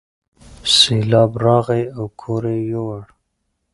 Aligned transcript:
سیلاب 0.77 1.31
راغی 1.43 1.83
او 1.97 2.03
کور 2.21 2.43
یې 2.53 2.57
یووړ. 2.71 3.01